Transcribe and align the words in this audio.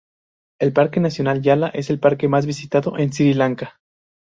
El 0.59 0.73
Parque 0.73 0.99
nacional 0.99 1.43
Yala 1.43 1.67
es 1.67 1.91
el 1.91 1.99
parque 1.99 2.27
más 2.27 2.47
visitado 2.47 2.97
en 2.97 3.13
Sri 3.13 3.35
Lanka. 3.35 3.79